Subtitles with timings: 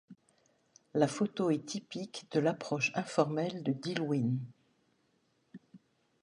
[0.95, 4.39] La photo est typique de l'approche informelle de Dillwyn.